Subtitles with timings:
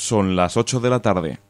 [0.00, 1.40] Son las 8 de la tarde.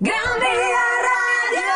[0.00, 1.72] Gran Vía Radio.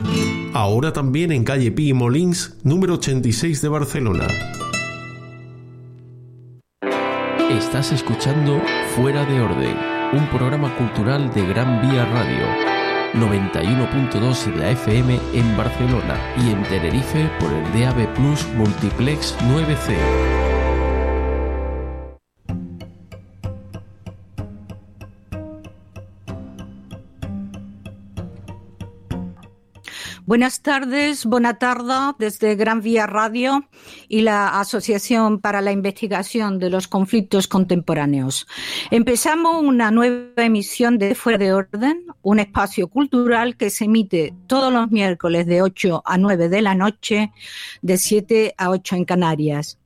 [0.54, 4.28] Ahora también en calle Pi y Molins, número 86 de Barcelona.
[7.52, 8.60] Estás escuchando
[8.96, 12.46] Fuera de Orden un programa cultural de Gran Vía Radio.
[13.14, 20.27] 91.2 de la FM en Barcelona y en Tenerife por el DAB Plus Multiplex 9C.
[30.28, 33.70] Buenas tardes, buena tarde desde Gran Vía Radio
[34.10, 38.46] y la Asociación para la Investigación de los Conflictos Contemporáneos.
[38.92, 44.74] Empezamos una nueva emisión de Fuera de Orden, un espacio cultural que se emite todos
[44.74, 47.32] los miércoles de 8 a 9 de la noche,
[47.82, 49.80] de 7 a 8 en Canarias.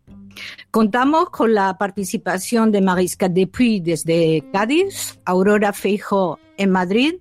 [0.71, 7.13] Contamos con la participación de Marisca Depuy desde Cádiz, Aurora Feijo en Madrid,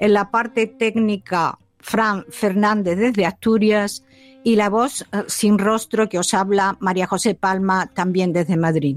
[0.00, 4.04] en la parte técnica Fran Fernández desde Asturias
[4.42, 8.96] y la voz eh, sin rostro que os habla María José Palma también desde Madrid.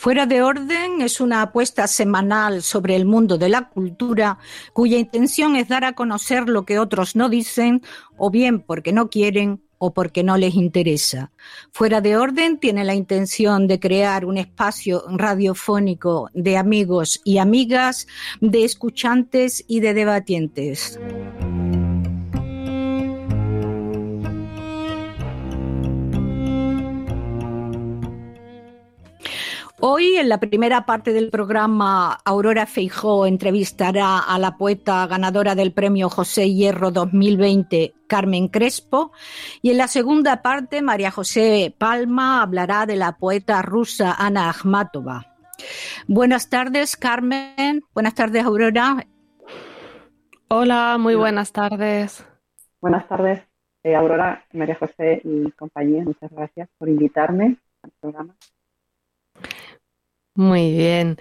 [0.00, 4.38] Fuera de orden es una apuesta semanal sobre el mundo de la cultura
[4.72, 7.82] cuya intención es dar a conocer lo que otros no dicen
[8.16, 11.32] o bien porque no quieren o porque no les interesa.
[11.70, 18.06] Fuera de orden tiene la intención de crear un espacio radiofónico de amigos y amigas,
[18.40, 20.98] de escuchantes y de debatientes.
[29.82, 35.72] Hoy, en la primera parte del programa, Aurora Feijó entrevistará a la poeta ganadora del
[35.72, 39.12] premio José Hierro 2020, Carmen Crespo,
[39.62, 45.34] y en la segunda parte, María José Palma hablará de la poeta rusa Ana Akhmatova.
[46.06, 47.82] Buenas tardes, Carmen.
[47.94, 49.06] Buenas tardes, Aurora.
[50.48, 52.26] Hola, muy buenas tardes.
[52.82, 53.40] Buenas tardes,
[53.82, 56.04] eh, Aurora, María José y compañía.
[56.04, 58.36] Muchas gracias por invitarme al programa.
[60.34, 61.18] Muy bien.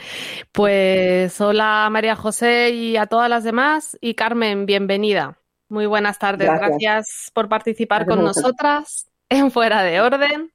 [0.51, 3.97] Pues hola María José y a todas las demás.
[4.01, 5.37] Y Carmen, bienvenida.
[5.67, 6.49] Muy buenas tardes.
[6.49, 10.51] Gracias, por participar con nosotras en Fuera de Orden.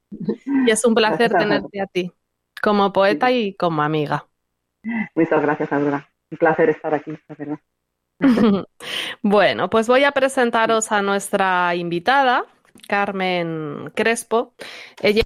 [0.65, 2.11] Y es un placer tenerte a ti
[2.61, 4.25] como poeta y como amiga.
[5.15, 6.09] Muchas gracias, Aurora.
[6.31, 7.59] Un placer estar aquí, verdad.
[9.21, 12.45] Bueno, pues voy a presentaros a nuestra invitada,
[12.87, 14.53] Carmen Crespo.
[15.01, 15.23] Ella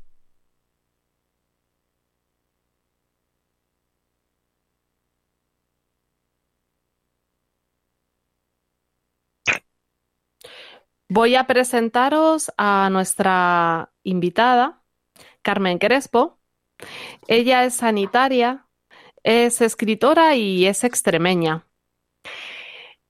[11.12, 14.84] Voy a presentaros a nuestra invitada,
[15.42, 16.38] Carmen Crespo.
[17.28, 18.68] Ella es sanitaria,
[19.24, 21.66] es escritora y es extremeña.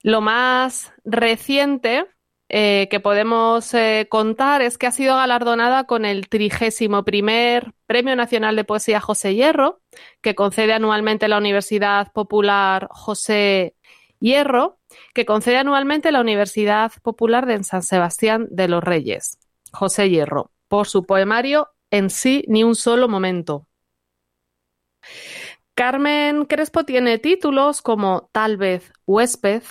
[0.02, 2.06] Lo más reciente
[2.48, 8.16] eh, que podemos eh, contar es que ha sido galardonada con el trigésimo primer Premio
[8.16, 9.82] Nacional de Poesía José Hierro,
[10.22, 13.76] que concede anualmente la Universidad Popular José
[14.20, 14.79] Hierro,
[15.14, 19.38] que concede anualmente la Universidad Popular de San Sebastián de los Reyes,
[19.72, 23.66] José Hierro, por su poemario En sí ni un solo momento.
[25.74, 29.62] Carmen Crespo tiene títulos como Tal vez Huésped,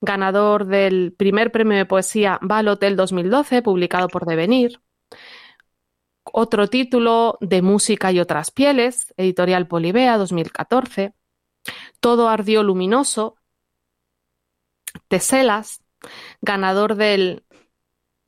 [0.00, 4.80] ganador del primer premio de poesía Val Hotel 2012, publicado por Devenir.
[6.24, 11.14] Otro título de Música y otras pieles, editorial Polibea 2014.
[12.00, 13.36] Todo ardió luminoso,
[15.08, 15.82] Teselas,
[16.40, 17.44] ganador del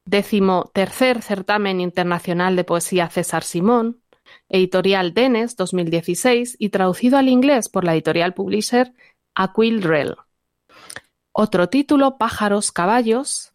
[0.05, 4.02] decimotercer certamen internacional de poesía César Simón,
[4.49, 8.93] editorial Denes 2016 y traducido al inglés por la editorial publisher
[9.34, 10.16] Aquil Rel.
[11.32, 13.52] Otro título, Pájaros, Caballos,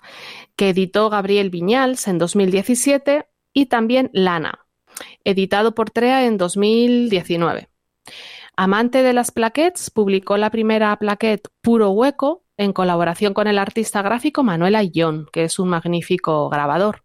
[0.55, 4.65] que editó Gabriel Viñals en 2017 y también Lana,
[5.23, 7.69] editado por Trea en 2019.
[8.57, 14.01] Amante de las plaquettes, publicó la primera plaquette Puro Hueco en colaboración con el artista
[14.01, 17.03] gráfico Manuel Ayllón, que es un magnífico grabador.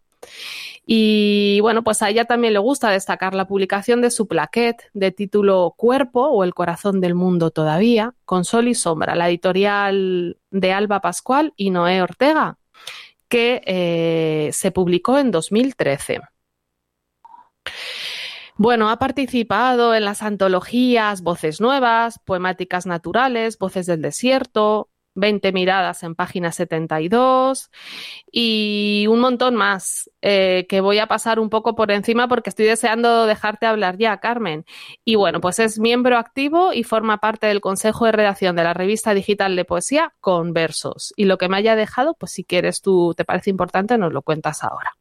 [0.85, 5.11] Y bueno, pues a ella también le gusta destacar la publicación de su plaquette de
[5.11, 10.73] título Cuerpo o El corazón del mundo todavía, con Sol y Sombra, la editorial de
[10.73, 12.57] Alba Pascual y Noé Ortega,
[13.29, 16.19] que eh, se publicó en 2013.
[18.57, 26.03] Bueno, ha participado en las antologías Voces Nuevas, Poemáticas Naturales, Voces del Desierto, 20 miradas
[26.03, 27.71] en página 72
[28.31, 32.65] y un montón más eh, que voy a pasar un poco por encima porque estoy
[32.65, 34.65] deseando dejarte hablar ya, Carmen.
[35.03, 38.73] Y bueno, pues es miembro activo y forma parte del Consejo de Redacción de la
[38.73, 41.13] revista digital de poesía con versos.
[41.15, 44.21] Y lo que me haya dejado, pues si quieres tú, te parece importante, nos lo
[44.21, 44.91] cuentas ahora.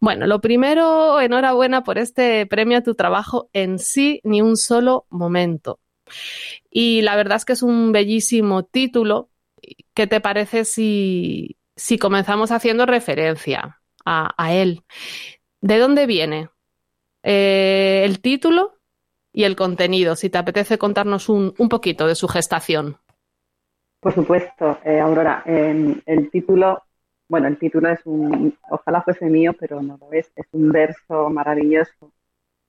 [0.00, 5.06] Bueno, lo primero, enhorabuena por este premio a tu trabajo en sí, ni un solo
[5.10, 5.80] momento.
[6.70, 9.30] Y la verdad es que es un bellísimo título.
[9.94, 11.56] ¿Qué te parece si,
[12.00, 14.84] comenzamos haciendo referencia a, él?
[15.60, 16.48] ¿De dónde viene
[17.22, 18.74] eh, el título
[19.32, 20.16] y el contenido?
[20.16, 22.96] Si te apetece contarnos un, poquito de su gestación.
[24.00, 25.42] Por supuesto, eh, Aurora.
[25.46, 26.84] el título,
[27.28, 31.28] bueno, el título es un, ojalá fuese mío, pero no lo es, es un verso
[31.30, 32.12] maravilloso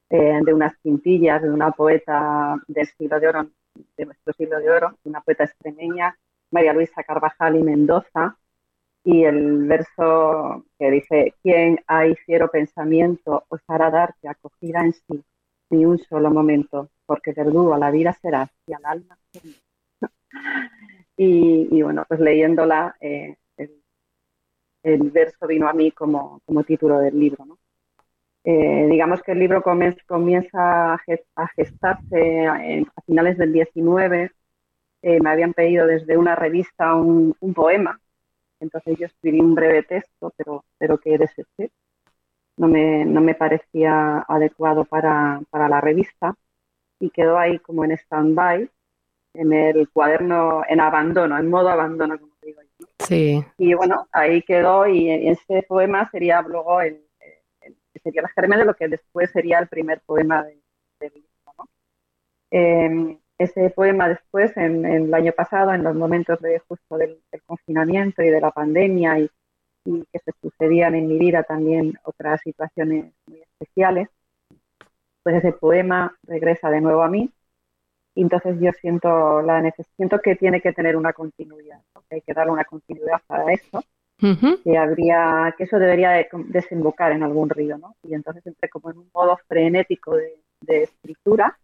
[0.10, 3.50] eh, de unas quintillas de una poeta del siglo de oro,
[3.98, 6.18] de nuestro siglo de oro, una poeta extremeña,
[6.52, 8.38] María Luisa Carvajal y Mendoza,
[9.04, 15.24] y el verso que dice, ¿quién hay fiero pensamiento osará darte acogida en sí,
[15.70, 19.18] ni un solo momento, porque verdugo a la vida serás y al alma
[21.18, 23.36] y, bueno, pues leyéndola, eh,
[24.84, 27.58] el, verso vino a mí como, como título del libro, ¿no?
[28.44, 34.32] Eh, digamos que el libro comienza a gestarse a finales del 19.
[35.02, 38.00] Eh, me habían pedido desde una revista un, poema,
[38.60, 41.72] entonces yo escribí un breve texto, pero, pero que desesté.
[42.58, 46.36] No me, no me parecía adecuado para, la revista
[47.00, 48.70] y quedó ahí como en stand-by,
[49.36, 52.88] en el cuaderno, en abandono, en modo abandono, como digo yo.
[53.00, 53.42] Sí.
[53.58, 57.09] Y bueno, ahí quedó y ese poema sería luego el
[58.04, 60.62] sería la germen de lo que después sería el primer poema del
[61.00, 61.30] de libro.
[62.52, 68.22] Em, ese poema después, en, el año pasado, en los momentos de justo del, confinamiento
[68.22, 69.30] y de la pandemia y,
[69.86, 74.10] que se sucedían en mi vida también otras situaciones muy especiales,
[75.24, 77.32] pues ese poema regresa de nuevo a mí.
[78.14, 82.34] Y entonces yo siento la siento que tiene que tener una continuidad, que hay que
[82.34, 83.82] darle una continuidad para eso
[84.20, 87.96] que habría, que eso debería desembocar en algún río, ¿no?
[88.04, 90.36] Y entonces entré como en un modo frenético de,
[90.68, 91.58] escritura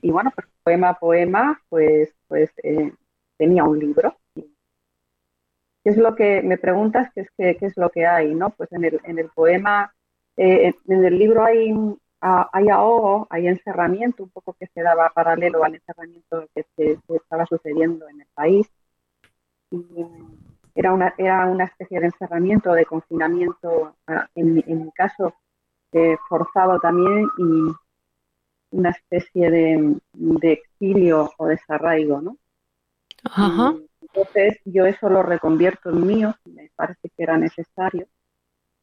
[0.00, 2.92] y bueno, pues poema a poema, pues, pues eh,
[3.36, 4.16] tenía un libro.
[4.34, 7.10] ¿Qué es lo que me preguntas?
[7.14, 8.50] ¿Qué es, qué, es lo que hay, no?
[8.50, 9.92] Pues en el, en el poema,
[10.36, 11.72] eh, en el libro hay,
[12.20, 17.46] hay ahogo, hay encerramiento, un poco que se daba paralelo al encerramiento que, que estaba
[17.46, 18.66] sucediendo en el país
[20.76, 25.34] era una, era una especie de encerramiento, de confinamiento, ah, en, mi caso,
[25.90, 27.72] eh, forzado también y
[28.76, 29.96] una especie de,
[30.42, 32.36] exilio o desarraigo, ¿no?
[34.02, 38.06] Entonces yo eso lo reconvierto en mío, me parece que era necesario,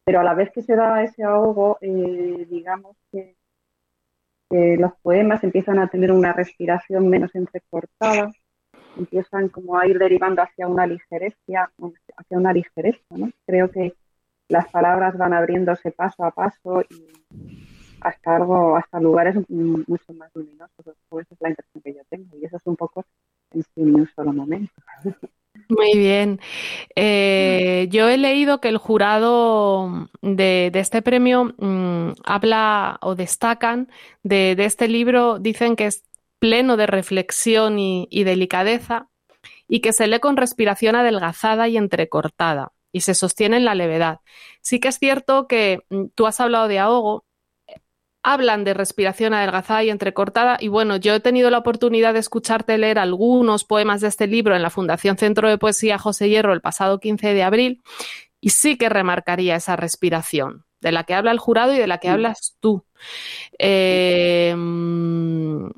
[0.04, 3.36] pero a la vez que se da ese ahogo, eh, digamos que
[4.50, 8.30] los poemas empiezan a tener una respiración menos entrecortada,
[8.96, 11.70] empiezan como a ir derivando hacia una ligereza,
[12.16, 13.30] hacia una ligereza, ¿no?
[13.46, 13.94] Creo que
[14.48, 17.06] las palabras van abriéndose paso a paso y
[18.00, 20.86] hasta algo, hasta lugares mucho más luminosos.
[20.86, 23.04] Esa es la impresión que yo tengo y eso es un poco
[23.52, 24.74] en un solo momento.
[25.68, 26.40] Muy bien.
[26.94, 33.88] Eh, yo he leído que el jurado de, este premio mm, habla o destacan
[34.22, 36.04] de, este libro, dicen que es
[36.44, 39.08] pleno de reflexión y, delicadeza
[39.66, 44.20] y que se lee con respiración adelgazada y entrecortada y se sostiene en la levedad.
[44.60, 47.24] Sí que es cierto que mm, tú has hablado de ahogo
[48.22, 50.58] hablan de respiración adelgazada y entrecortada.
[50.60, 54.54] Y bueno, yo he tenido la oportunidad de escucharte leer algunos poemas de este libro
[54.54, 57.82] en la Fundación Centro de Poesía José Hierro el pasado 15 de abril
[58.42, 61.96] y sí que remarcaría esa respiración de la que habla el jurado y de la
[61.96, 62.84] que hablas tú.
[63.58, 65.70] Em,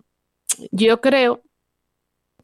[0.71, 1.43] yo creo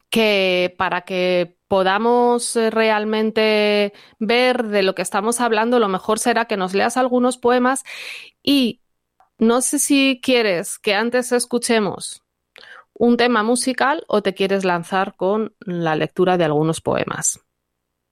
[0.09, 6.57] que para que podamos realmente ver de lo que estamos hablando, lo mejor será que
[6.57, 7.83] nos leas algunos poemas
[8.43, 8.81] y
[9.39, 12.23] no sé si quieres que antes escuchemos
[12.93, 17.39] un tema musical o te quieres lanzar con la lectura de algunos poemas.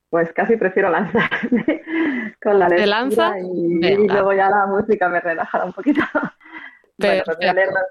[0.10, 1.84] Pues casi prefiero lanzarme
[2.44, 2.84] con la lectura.
[2.84, 3.40] ¿Te lanza?
[3.40, 6.02] Y, luego ya la música me relajará un poquito.
[7.02, 7.38] Pues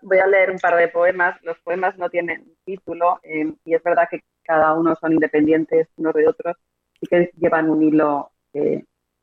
[0.02, 1.40] voy, a leer, un par de poemas.
[1.42, 6.14] Los poemas no tienen título eh, y es verdad que cada uno son independientes unos
[6.14, 6.56] de otros
[7.00, 8.32] y que llevan un hilo,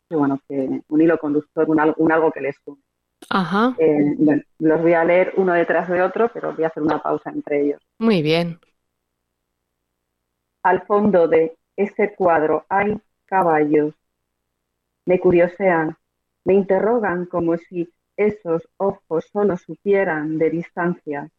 [0.10, 2.82] bueno, que, un hilo conductor, un, un algo que les une.
[3.30, 3.76] Ajá.
[3.78, 7.02] Eh, bueno, los voy a leer uno detrás de otro, pero voy a hacer una
[7.02, 7.82] pausa entre ellos.
[7.98, 8.60] Muy bien.
[10.64, 13.94] Al fondo de ese cuadro hay caballos.
[15.06, 15.96] Me curiosean,
[16.44, 21.30] me interrogan como si esos ojos solo supieran de distancia,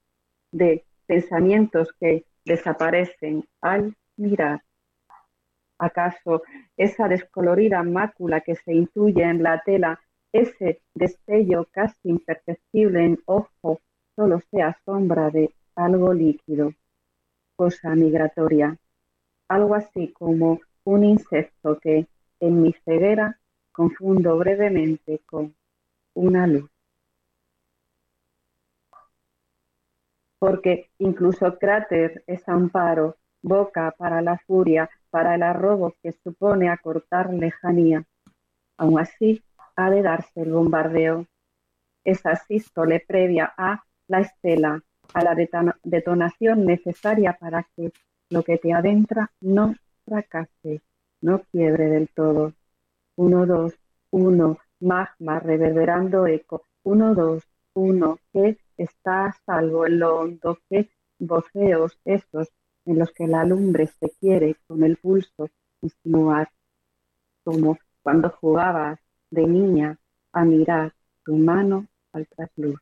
[0.53, 4.63] de pensamientos que desaparecen al mirar.
[5.79, 6.43] ¿Acaso
[6.77, 10.01] esa descolorida mácula que se intuye en la tela
[10.33, 13.81] ese destello casi imperceptible en ojo
[14.15, 16.75] solo sea sombra de algo líquido,
[17.57, 18.77] cosa migratoria,
[19.49, 22.07] algo así como un insecto que
[22.41, 23.39] en mi ceguera
[23.73, 25.55] confundo brevemente con
[26.19, 26.69] una luz.
[30.39, 37.33] Porque incluso cráter es amparo, boca para la furia, para el arrobo que supone acortar
[37.33, 38.05] lejanía.
[38.77, 39.43] Aun así,
[39.77, 41.27] ha de darse el bombardeo.
[42.05, 44.83] Esa sístole previa a la estela,
[45.15, 45.37] a la
[45.83, 47.93] detonación necesaria para que
[48.31, 50.83] lo que te adentra no fracase,
[51.21, 52.53] no quiebre del todo.
[53.17, 53.75] Uno, dos,
[54.11, 56.65] uno, magma reverberando eco.
[56.85, 57.45] Uno, dos,
[57.75, 62.49] uno, que está a salvo en lo hondo, que voceos esos
[62.85, 65.51] en los que la lumbre se quiere con el pulso
[65.83, 66.51] insinuar,
[67.45, 68.99] como cuando jugabas
[69.31, 69.99] de niña
[70.33, 70.95] a mirar
[71.25, 72.81] tu mano al trasluz.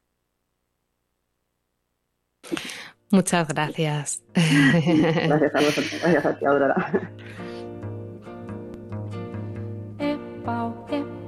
[3.10, 4.22] Muchas gracias.
[4.34, 7.10] Gracias a vosotros, gracias a ti, Aurora.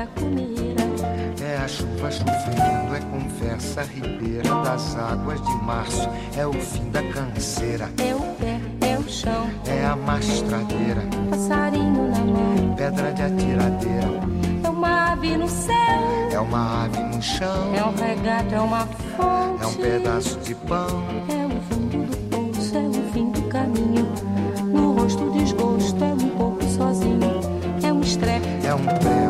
[0.00, 0.82] da comida,
[1.44, 7.02] é a chuva chovendo, é conversa ribeira das águas de março, é o fim da
[7.02, 13.22] canseira, é o pé, é o chão, é a mastradeira, passarinho na mão, pedra de
[13.22, 14.08] atiradeira,
[14.64, 15.74] é uma ave no céu,
[16.32, 20.54] é uma ave no chão, é um regato, é uma fonte, é um pedaço de
[20.54, 24.08] pão, é o fundo do poço, é o fim do caminho,
[24.64, 27.40] no rosto desgosto, é um pouco sozinho,
[27.82, 29.29] é um estrepe, é um prego,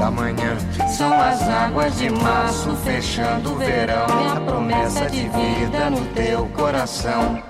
[0.00, 0.56] da manhã.
[0.88, 6.46] São as águas de março fechando o verão, é a promessa de vida no teu
[6.48, 7.49] coração.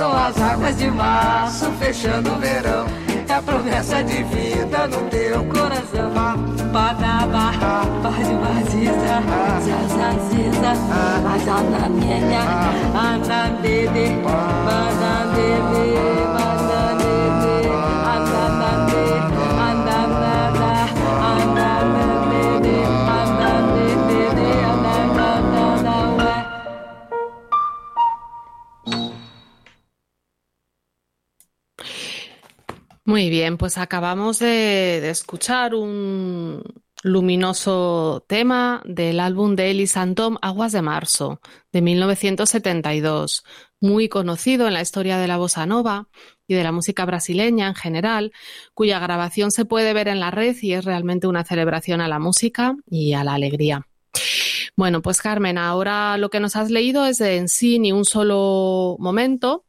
[0.00, 2.86] São as águas de março fechando o verão.
[3.28, 6.10] É a promessa de vida no teu coração.
[6.72, 7.52] Badaba,
[8.02, 9.20] bade baziza,
[9.60, 10.72] zazaziza,
[11.34, 12.40] azanamenya,
[12.94, 15.19] anandede, banandede,
[33.20, 36.62] Muy bien, pues acabamos de, escuchar un
[37.02, 41.38] luminoso tema del álbum de Elis Tom, Aguas de Marzo,
[41.70, 43.44] de 1972,
[43.78, 46.08] muy conocido en la historia de la bossa nova
[46.48, 48.32] y de la música brasileña en general,
[48.72, 52.20] cuya grabación se puede ver en la red y es realmente una celebración a la
[52.20, 53.86] música y a la alegría.
[54.76, 58.06] Bueno, pues Carmen, ahora lo que nos has leído es de en sí ni un
[58.06, 59.66] solo momento,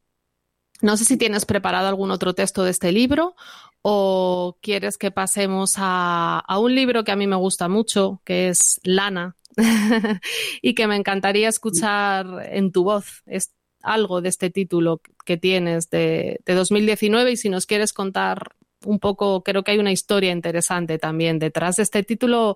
[0.82, 3.36] no sé si tienes preparado algún otro texto de este libro
[3.82, 8.50] o quieres que pasemos a, a, un libro que a mí me gusta mucho, que
[8.50, 9.36] es Lana,
[10.62, 13.24] y que me encantaría escuchar en tu voz.
[13.26, 18.56] Es algo de este título que tienes de, de 2019 y si nos quieres contar
[18.86, 22.56] un poco, creo que hay una historia interesante también detrás de este título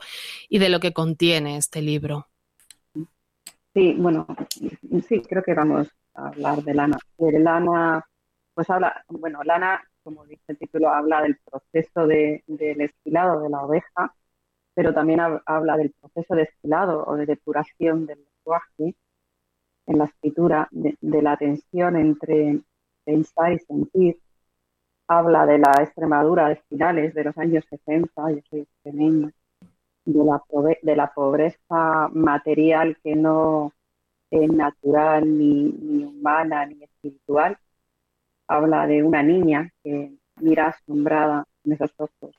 [0.50, 2.28] y de lo que contiene este libro.
[3.74, 4.26] Sí, bueno,
[5.08, 6.98] sí, creo que vamos a hablar de Lana.
[7.18, 8.06] De Lana
[8.56, 13.50] pues habla, bueno, Lana, como dice el título, habla del proceso de, del esquilado de
[13.50, 14.16] la oveja,
[14.74, 18.96] pero también habla del proceso de esquilado o de depuración del lenguaje
[19.88, 22.62] en la escritura, de, la tensión entre
[23.04, 24.20] pensar y sentir.
[25.08, 29.32] Habla de la Extremadura de finales de los años 60, yo soy extremeña,
[30.06, 30.42] de la,
[30.82, 33.74] de la pobreza material que no
[34.32, 37.58] es natural, ni, ni humana, ni espiritual,
[38.48, 42.36] habla de una niña que mira asombrada en esos ojos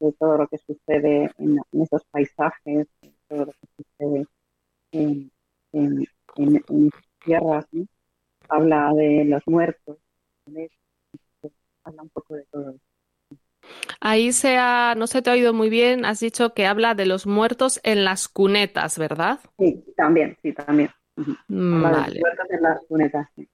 [0.00, 4.26] de todo lo que sucede en, en esos paisajes, de todo lo que sucede
[4.92, 5.30] en,
[5.72, 6.90] en, en, en
[7.24, 7.86] tierras, ¿no?
[8.48, 9.98] habla de los muertos,
[11.84, 12.80] habla un poco de todo eso.
[14.00, 17.06] Ahí se ha, no se te ha oído muy bien, has dicho que habla de
[17.06, 19.38] los muertos en las cunetas, ¿verdad?
[19.58, 20.90] Sí, también, sí, también.
[21.16, 21.36] Uh -huh.
[21.86, 22.14] Habla Vale.
[22.14, 23.48] de los muertos en las cunetas, sí.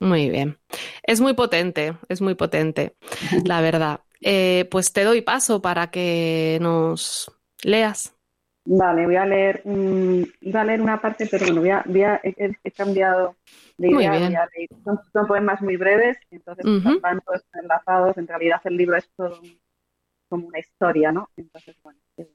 [0.00, 0.58] Muy bien.
[1.02, 2.96] Es muy potente, es muy potente,
[3.44, 4.00] la verdad.
[4.20, 7.30] Eh, pues te doy paso para que nos
[7.62, 8.14] leas.
[8.70, 12.02] Vale, voy a leer, um, iba a leer una parte, pero bueno, voy a, voy
[12.02, 12.34] a he,
[12.64, 13.36] he, cambiado
[13.78, 14.20] de idea.
[14.20, 16.66] voy a leer- son, son poemas muy breves, entonces
[17.00, 18.16] van todos enlazados.
[18.18, 19.58] En realidad el libro es todo un-
[20.28, 21.30] como una historia, ¿no?
[21.36, 22.28] Entonces, bueno, eh,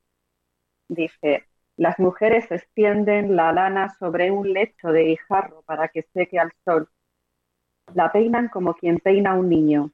[0.90, 1.46] dice,
[1.78, 6.90] las mujeres extienden la lana sobre un lecho de guijarro para que seque al sol.
[7.94, 9.92] La peinan como quien peina a un niño.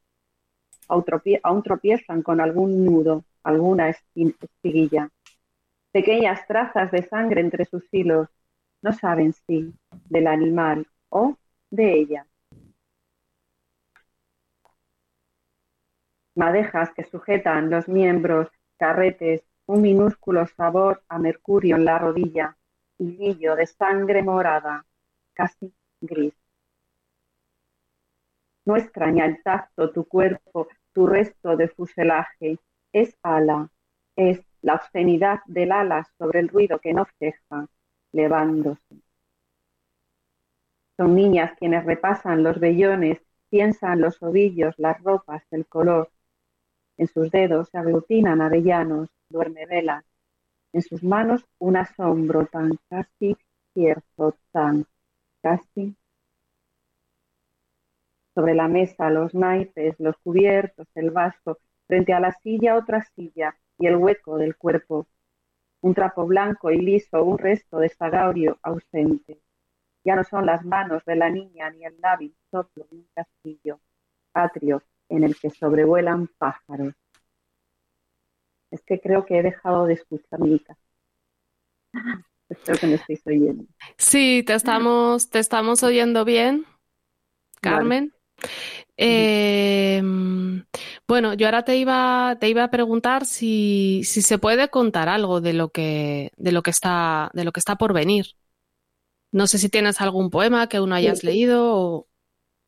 [0.87, 5.09] Aún tropie- aún tropiezan con algún nudo, alguna espi- espiguilla.
[5.91, 8.29] Pequeñas trazas de sangre entre sus hilos,
[8.81, 9.73] no saben si
[10.09, 11.35] del animal o
[11.71, 12.27] de ella.
[16.35, 22.57] Madejas que sujetan los miembros, carretes, un minúsculo sabor a mercurio en la rodilla,
[22.97, 24.85] hilillo de sangre morada,
[25.33, 26.33] casi gris.
[28.69, 32.59] No extraña el tacto tu cuerpo, tu resto de fuselaje.
[32.93, 33.67] Es ala,
[34.15, 37.65] es la obscenidad del ala sobre el ruido que no ceja,
[38.11, 39.01] levándose.
[40.97, 46.11] Son niñas quienes repasan los vellones, piensan los ovillos, las ropas, el color.
[46.97, 50.05] En sus dedos se aglutinan avellanos, duerme velas.
[50.73, 53.35] En sus manos un asombro tan casi
[53.73, 54.85] cierto, tan
[55.41, 55.95] casi.
[58.39, 63.53] Sobre la mesa los naipes, los cubiertos, el vaso, frente a la silla otra silla
[63.77, 65.07] y el hueco del cuerpo.
[65.81, 69.41] Un trapo blanco y liso, un resto de sagaurio ausente.
[70.05, 73.81] Ya no son las manos de la niña ni el lábil soplo de un castillo,
[74.33, 76.93] atrio en el que sobrevuelan pájaros.
[78.71, 80.79] Es que creo que he dejado de escuchar mi casa.
[82.47, 83.65] Espero que me estéis oyendo.
[83.97, 86.65] Sí, te estamos, te estamos oyendo bien,
[87.59, 88.13] Carmen.
[88.97, 90.01] Eh,
[91.07, 95.39] bueno, yo ahora te iba, te iba a preguntar si, si se puede contar algo
[95.41, 98.27] de lo que, de lo que está, de lo que está por venir.
[99.31, 102.07] No sé si tienes algún poema que uno hayas leído o...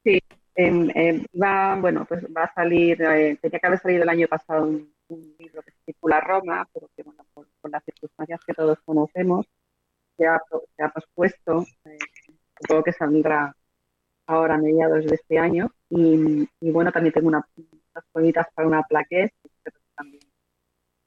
[0.04, 0.20] Sí,
[0.58, 4.92] va, bueno, pues va a salir, eh, tenía que haber salido el año pasado un,
[5.38, 9.46] libro que se titula Roma, pero que bueno, por, las circunstancias que todos conocemos,
[10.16, 10.42] se ha,
[10.78, 11.98] se ha pospuesto, eh,
[12.58, 13.54] supongo que saldrá
[14.32, 17.46] ahora a mediados de este año, y, bueno, también tengo unas
[18.12, 20.24] poemitas para una plaqueta, que también,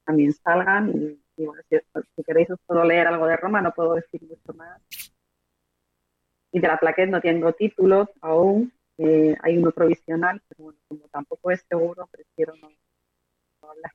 [0.05, 0.89] también salgan,
[1.37, 1.77] y, bueno, si,
[2.15, 4.81] si queréis os puedo leer algo de Roma, no puedo decir mucho más
[6.55, 11.05] y de la plaqueta no tengo títulos aún, eh, hay uno provisional, pero bueno, como
[11.09, 12.69] tampoco es seguro, prefiero no,
[13.61, 13.91] hablar.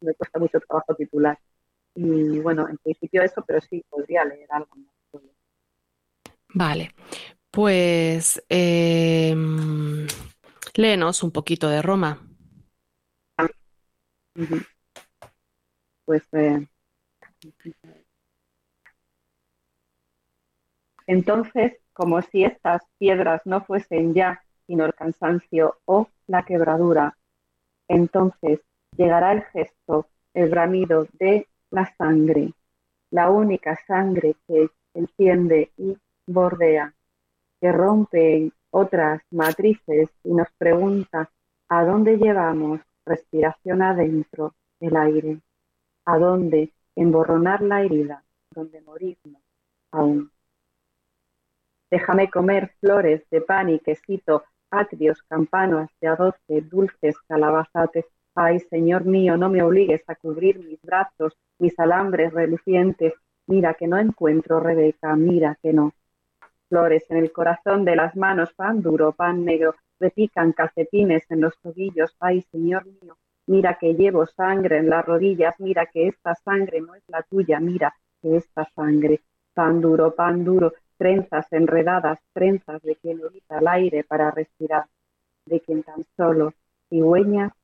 [0.00, 1.38] Me cuesta mucho trabajo titular.
[1.94, 4.70] Y bueno, en principio eso, pero sí, podría leer algo.
[6.54, 6.92] Vale,
[7.54, 10.08] pues em,
[10.74, 12.18] léenos un poquito de Roma.
[16.04, 16.66] Pues eh,
[21.06, 27.16] Entonces, como si estas piedras no fuesen ya sino el cansancio o la quebradura,
[27.86, 28.60] entonces
[28.96, 32.52] llegará el gesto, el bramido de la sangre,
[33.10, 36.94] la única sangre que enciende y bordea,
[37.64, 41.30] que rompe otras matrices y nos pregunta
[41.70, 45.40] a dónde llevamos respiración adentro el aire,
[46.04, 49.40] a dónde emborronar la herida, donde morirnos
[49.92, 50.30] aún.
[51.90, 58.04] Déjame comer flores de pan y quesito, atrios, campanas de adoce, dulces calabazates.
[58.34, 63.14] Ay, Señor mío, no me obligues a cubrir mis brazos, mis alambres relucientes.
[63.46, 65.94] Mira que no encuentro, Rebeca, mira que no.
[66.74, 71.56] Flores en el corazón de las manos, pan duro, pan negro, repican calcetines en los
[71.60, 72.16] tobillos.
[72.18, 76.96] Ay, Señor mío, mira que llevo sangre en las rodillas, mira que esta sangre no
[76.96, 79.20] es la tuya, mira que esta sangre,
[79.54, 84.86] pan duro, pan duro, trenzas enredadas, trenzas de quien evita el aire para respirar,
[85.46, 86.54] de quien tan solo
[86.88, 87.54] cigüeña.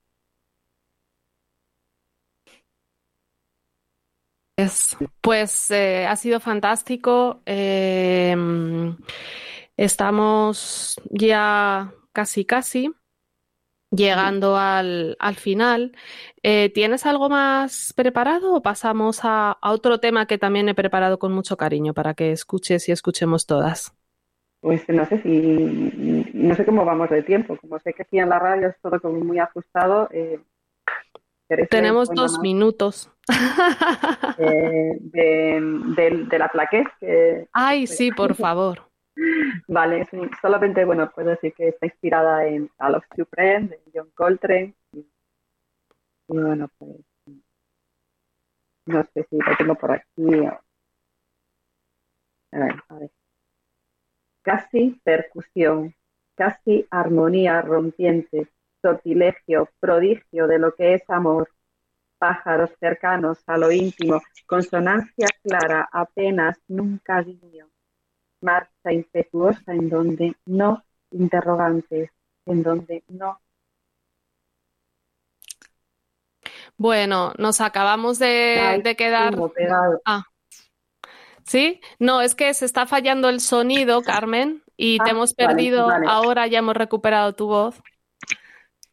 [5.20, 7.40] Pues eh, ha sido fantástico.
[7.46, 8.96] Em,
[9.76, 12.92] estamos ya casi, casi
[13.90, 15.92] llegando al, al final.
[16.42, 21.32] Eh, ¿Tienes algo más preparado o pasamos a, otro tema que también he preparado con
[21.32, 23.94] mucho cariño para que escuches y escuchemos todas?
[24.60, 27.56] Pues no sé si, no sé cómo vamos de tiempo.
[27.56, 30.08] Como sé que aquí en la radio es todo como muy ajustado.
[30.12, 30.38] Eh,
[31.70, 33.10] Tenemos dos minutos.
[34.38, 36.90] Eh, de, la plaqueta.
[37.52, 38.90] Ay, sí, por favor.
[39.68, 40.08] Vale,
[40.40, 44.74] solamente, bueno, puedo decir que está inspirada en A Love Supreme de John Coltrane.
[44.92, 45.06] Y,
[46.28, 46.96] bueno, pues
[48.86, 50.46] no sé si lo tengo por aquí.
[52.52, 53.10] A ver, a ver.
[54.42, 55.94] Casi percusión,
[56.34, 58.48] casi armonía rompiente,
[58.80, 61.48] sortilegio, prodigio de lo que es amor,
[62.18, 67.68] pájaros cercanos a lo íntimo, consonancia clara, apenas nunca guiño,
[68.40, 72.10] marcha impetuosa en donde no interrogantes,
[72.46, 73.40] en donde no.
[76.76, 79.34] Bueno, nos acabamos de, quedar.
[80.04, 80.24] Ah.
[81.44, 81.80] ¿Sí?
[81.98, 85.88] No, es que se está fallando el sonido, Carmen, y te ah, hemos perdido.
[86.06, 87.82] Ahora ya hemos recuperado tu voz.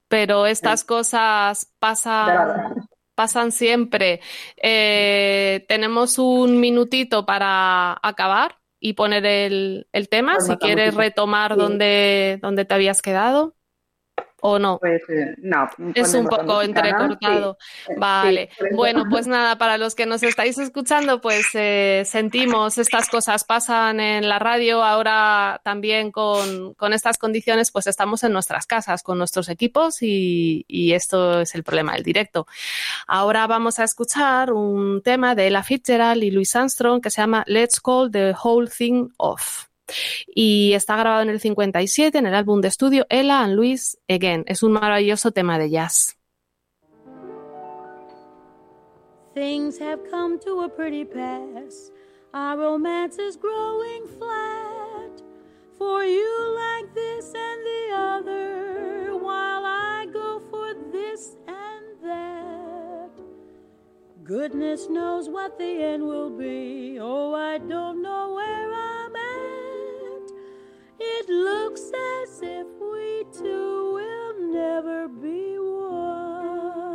[0.08, 4.22] Pero estas cosas pasan, pasan siempre.
[4.62, 8.56] Eh, tenemos un minutito para acabar.
[8.80, 13.57] y poner el, tema, pues si quieres retomar donde, donde te habías quedado.
[14.42, 14.78] ¿O no?
[14.78, 15.02] Pues
[15.40, 15.68] no.
[15.96, 17.58] Es un poco entrecortado.
[17.98, 18.50] Vale.
[18.74, 24.00] bueno, pues nada, para los que nos estáis escuchando, pues eh, sentimos estas cosas pasan
[24.00, 24.84] en la radio.
[24.84, 30.94] Ahora también con, estas condiciones, pues estamos en nuestras casas con nuestros equipos y, y,
[30.94, 32.46] esto es el problema del directo.
[33.08, 37.44] Ahora vamos a escuchar un tema de Ella Fitzgerald y Louis Armstrong que se llama
[37.48, 39.67] Let's Call the Whole Thing Off.
[40.28, 44.44] Y está grabado en el 57 en el álbum de estudio Ella and Louis Again.
[44.48, 46.18] Es un maravilloso tema de jazz.
[49.34, 51.92] Things have come to a pretty pass.
[52.34, 55.22] Our romance is growing flat.
[55.78, 63.12] For you like this and the other, while I go for this and that.
[64.24, 66.98] Goodness knows what the end will be.
[67.00, 69.57] Oh, I don't know where I'm at.
[71.00, 76.88] It looks as if we two will never be one.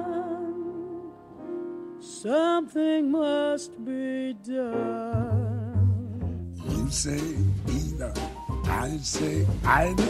[2.00, 6.54] Something must be done.
[6.68, 7.20] You say
[7.68, 8.12] either,
[8.64, 10.08] I say either.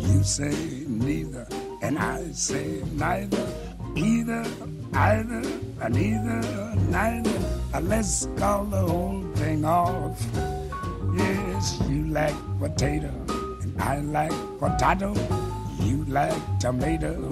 [0.00, 1.46] You say neither,
[1.82, 3.46] and I say neither.
[3.96, 4.44] Either,
[4.94, 5.42] either,
[5.88, 7.40] neither, neither.
[7.80, 10.20] Let's call the whole thing off.
[11.16, 13.30] Yes, you like potato, and
[13.78, 15.14] I like potato.
[15.80, 17.28] You like tomato,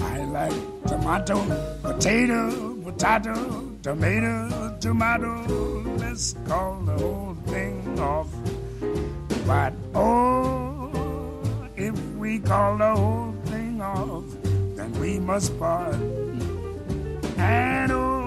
[0.00, 1.38] I like tomato.
[1.82, 5.44] Potato, potato, tomato, tomato.
[5.98, 8.28] Let's call the whole thing off.
[9.46, 10.90] But oh,
[11.76, 14.24] if we call the whole thing off,
[14.76, 15.94] then we must part.
[17.36, 18.22] And oh,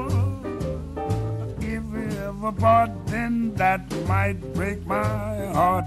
[2.46, 5.86] apart, then that might break my heart.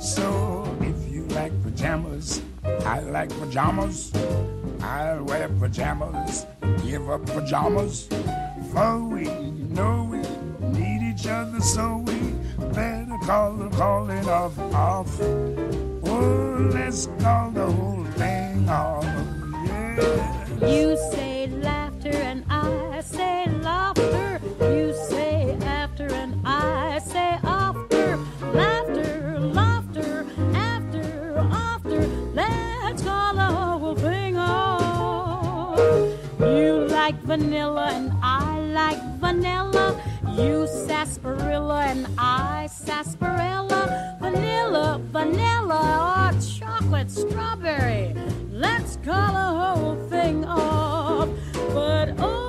[0.00, 0.55] So if
[1.76, 2.40] pajamas,
[2.86, 4.10] I like pajamas.
[4.80, 6.46] I'll wear pajamas,
[6.82, 8.08] give up pajamas.
[8.72, 10.22] For we know we
[10.70, 12.32] need each other, so we
[12.72, 15.20] better call the calling of off.
[15.20, 19.04] Oh, let's call the whole thing off.
[19.04, 20.66] Yeah.
[20.66, 21.25] You say
[37.36, 40.00] vanilla and I like vanilla.
[40.32, 44.16] You sarsaparilla and I sarsaparilla.
[44.20, 48.14] Vanilla, vanilla, or chocolate strawberry.
[48.50, 51.28] Let's call the whole thing off.
[51.74, 52.45] But oh,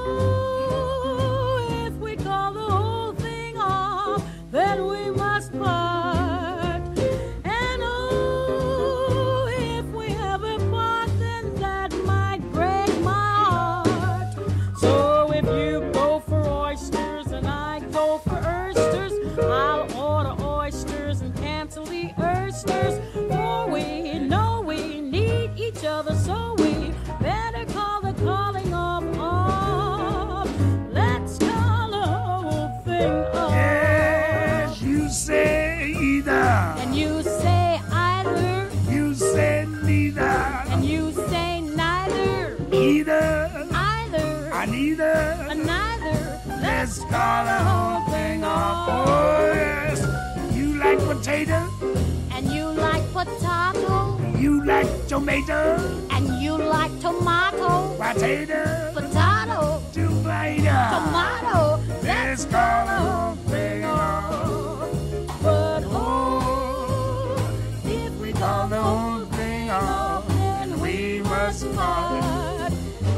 [55.17, 55.77] tomato.
[56.11, 57.95] And you like tomato.
[57.97, 58.91] Potato.
[58.93, 59.81] Potato.
[59.91, 60.77] Tomato.
[60.93, 61.81] Tomato.
[62.03, 65.41] Let's call the whole thing off.
[65.41, 67.49] But oh,
[67.83, 72.73] if we call the whole thing off, then we must part.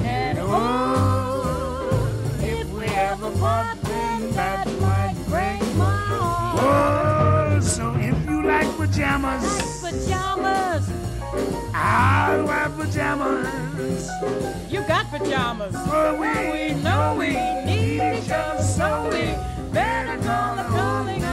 [0.06, 2.08] And oh,
[2.40, 6.60] if we ever part, then that might break my heart.
[6.62, 10.89] Oh, so if you like pajamas, Like pajamas.
[11.82, 14.10] I'll wear pajamas.
[14.70, 15.74] You got pajamas.
[15.88, 17.30] For we, we know we
[17.66, 21.24] need each other, so we better call the calling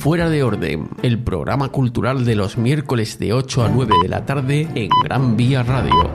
[0.00, 4.24] Fuera de orden, el programa cultural de los miércoles de 8 a 9 de la
[4.24, 6.10] tarde en Gran Vía Radio.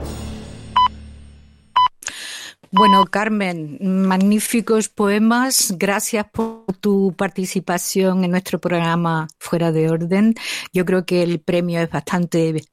[2.71, 5.75] Bueno, Carmen, magníficos poemas.
[5.77, 10.33] Gracias por tu participación en nuestro programa Fuera de Orden.
[10.73, 12.65] Yo creo que el premio es bastante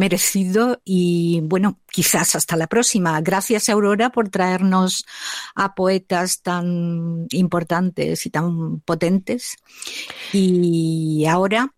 [0.00, 3.20] merecido y bueno, quizás hasta la próxima.
[3.20, 5.04] Gracias Aurora por traernos
[5.54, 9.56] a poetas tan importantes y tan potentes.
[10.32, 11.72] Y ahora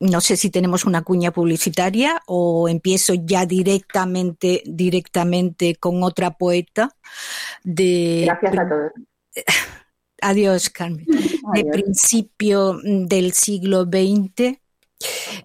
[0.00, 6.90] no sé si tenemos una cuña publicitaria o empiezo ya directamente, directamente con otra poeta
[7.62, 8.24] de.
[8.26, 8.92] Gracias a todos.
[10.22, 11.06] Adiós, Carmen.
[11.54, 14.58] De principio del siglo XX,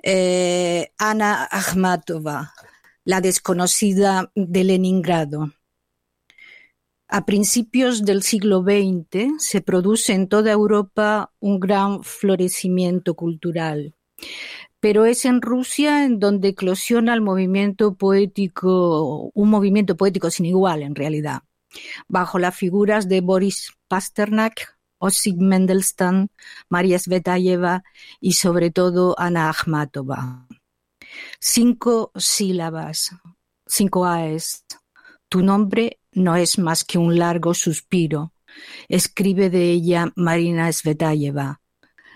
[0.04, 2.54] eh, Ana Akhmatova,
[3.04, 5.54] la desconocida de Leningrado.
[7.08, 13.96] A principios del siglo XX se produce en toda Europa un gran florecimiento cultural
[14.86, 20.84] pero es en Rusia en donde eclosiona el movimiento poético, un movimiento poético sin igual
[20.84, 21.42] en realidad,
[22.08, 24.75] bajo las figuras de Boris Pasternak,
[25.06, 26.28] Osip Mendelstam,
[26.70, 27.84] María Svetayeva
[28.20, 30.48] y sobre todo Ana Akhmatova.
[31.40, 33.12] Cinco sílabas,
[33.66, 34.66] cinco AES.
[35.30, 38.34] Tu nombre no es más que un largo suspiro.
[38.88, 41.62] Escribe de ella Marina Svetayeva,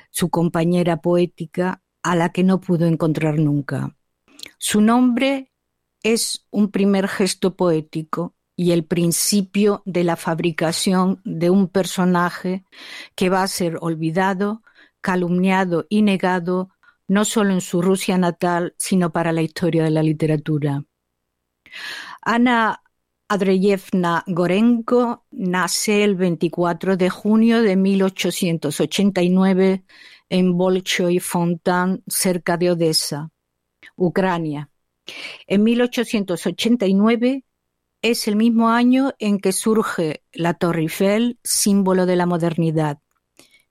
[0.09, 3.95] su compañera poética a la que no pudo encontrar nunca.
[4.57, 5.51] Su nombre
[6.01, 12.65] es un primer gesto poético y el principio de la fabricación de un personaje
[13.15, 14.63] que va a ser olvidado,
[14.99, 16.67] calumniado y negado
[17.07, 20.83] no solo en su Rusia natal, sino para la historia de la literatura.
[22.21, 22.81] Ana
[23.29, 29.85] Adreyevna Gorenko nace el 24 de junio de 1889
[30.27, 33.31] en Bolchoy Fontan, cerca de Odessa,
[33.95, 34.69] Ucrania.
[35.47, 37.45] En 1889
[38.01, 42.99] es el mismo año en que surge la Torre Eiffel, símbolo de la modernidad.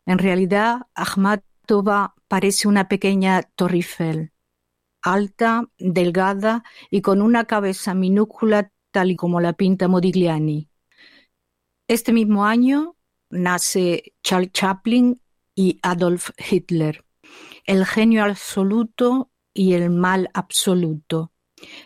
[0.05, 4.33] En realidad, Akhmatova parece una pequeña Torre Eiffel,
[5.03, 10.69] alta, delgada y con una cabeza minúscula tal y como la pinta Modigliani.
[11.89, 12.97] Este mismo año
[13.31, 15.21] nace Charles Chaplin
[15.55, 17.05] y Adolf Hitler,
[17.65, 21.33] el genio absoluto y el mal absoluto.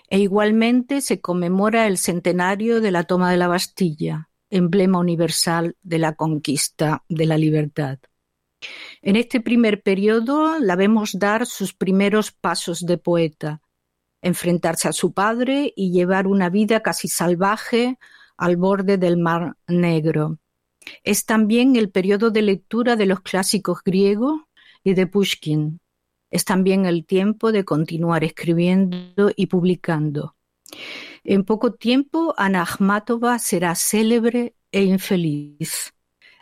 [0.09, 5.99] E igualmente se conmemora el centenario de la toma de la Bastilla, emblema universal de
[5.99, 7.99] la conquista de la libertad.
[9.01, 13.61] En este primer periodo la vemos dar sus primeros pasos de poeta,
[14.21, 17.99] enfrentarse a su padre y llevar una vida casi salvaje
[18.37, 20.39] al borde del Mar Negro.
[21.03, 24.43] Es también el periodo de lectura de los clásicos griegos
[24.85, 25.81] y de Pushkin.
[26.33, 30.35] Es también el tiempo de continuar escribiendo y publicando.
[31.25, 35.93] En poco tiempo, Ana Akhmatova será célebre e infeliz.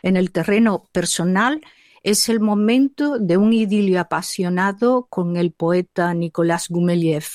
[0.01, 1.61] En el terreno personal,
[2.03, 7.25] es el momento de un idilio apasionado con el poeta Nicolás Gumeliev,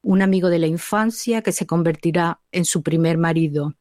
[0.00, 3.74] un amigo de la infancia que se convertirá en su primer marido.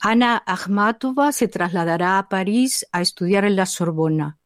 [0.00, 4.38] Ana Akhmatova se trasladará a París a estudiar en la Sorbona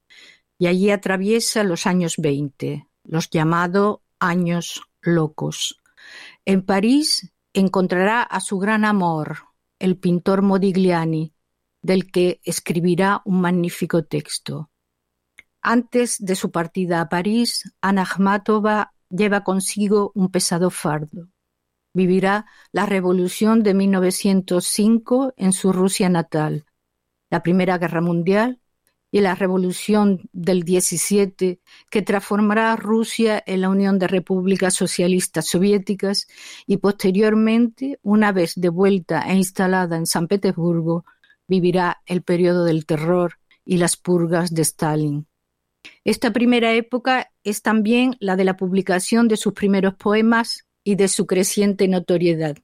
[0.59, 5.81] y allí atraviesa los años 20, los llamados años locos.
[6.45, 9.39] En París encontrará a su gran amor,
[9.79, 11.33] el pintor Modigliani,
[11.81, 14.71] del que escribirá un magnífico texto.
[15.63, 21.29] Antes de su partida a París, Ana Akhmatova lleva consigo un pesado fardo
[21.99, 26.65] vivirá la Revolución de 1905 en su Rusia natal,
[27.31, 28.61] la Primera Guerra Mundial
[29.11, 35.47] y la Revolución del 17 que transformará a Rusia en la Unión de Repúblicas Socialistas
[35.47, 36.27] Soviéticas
[36.67, 41.05] y posteriormente, una vez de vuelta e instalada en San Petersburgo,
[41.47, 45.27] vivirá el periodo del terror y las purgas de Stalin.
[46.05, 51.09] Esta primera época es también la de la publicación de sus primeros poemas y de
[51.09, 52.57] su creciente notoriedad.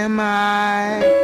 [0.00, 1.20] Who am I?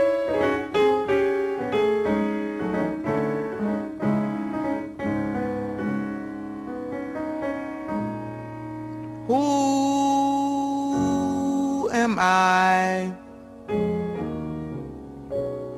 [12.19, 13.13] I?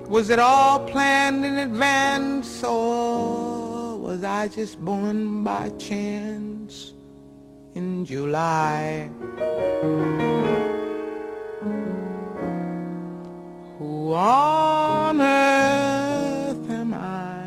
[0.08, 6.94] Was it all planned in advance or was I just born by chance
[7.74, 9.10] in July?
[14.08, 17.44] Who on earth am I?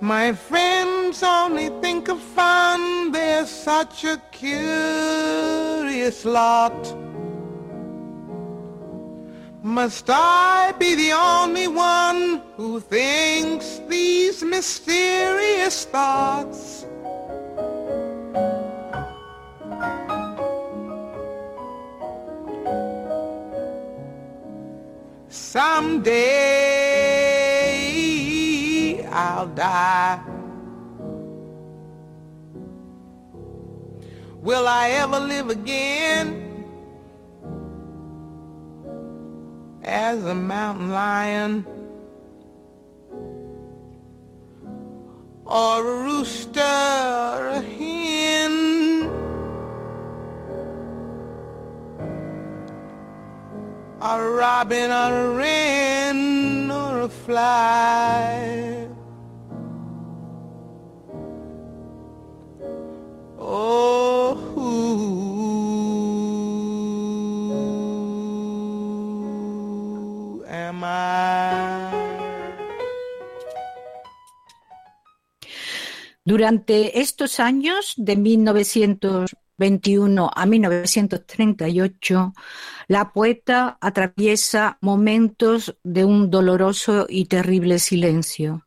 [0.00, 6.78] My friends only think of fun, they're such a curious lot.
[9.62, 16.84] Must I be the only one who thinks these mysterious thoughts?
[25.30, 26.20] Someday
[29.06, 30.20] I'll die.
[34.42, 36.50] Will I ever live again?
[39.90, 41.66] as a mountain lion
[45.44, 47.60] or a rooster
[54.02, 58.88] a robin a wren or a fly
[63.38, 64.80] oh who
[70.48, 71.90] am I?
[76.24, 78.16] Durante estos años, de
[79.60, 82.32] 1921 a 1938,
[82.88, 88.66] la poeta atraviesa momentos de un doloroso y terrible silencio.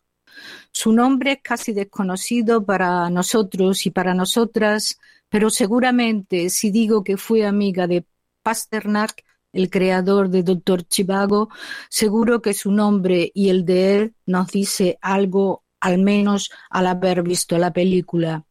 [0.72, 7.18] Su nombre es casi desconocido para nosotros y para nosotras, pero seguramente si digo que
[7.18, 8.06] fue amiga de
[8.44, 11.50] Pasternak, el creador de Doctor Chivago,
[11.90, 17.24] seguro que su nombre y el de él nos dice algo, al menos al haber
[17.24, 18.46] visto la película.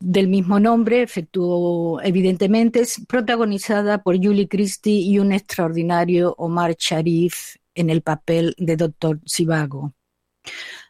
[0.00, 7.56] Del mismo nombre, efectuó, evidentemente, es protagonizada por Julie Christie y un extraordinario Omar Sharif
[7.74, 9.94] en el papel de Doctor Chivago.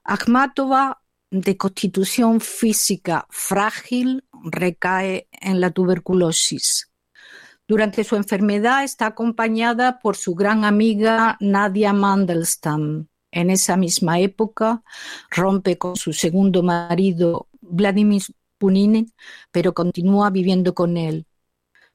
[0.04, 6.90] Akhmatova, de constitución física frágil, recae en la tuberculosis.
[7.66, 13.08] Durante su enfermedad está acompañada por su gran amiga Nadia Mandelstam.
[13.30, 14.82] En esa misma época
[15.30, 18.22] rompe con su segundo marido Vladimir
[18.58, 19.12] Punin,
[19.50, 21.26] pero continúa viviendo con él,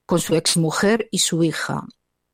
[0.06, 1.86] con su exmujer y su hija.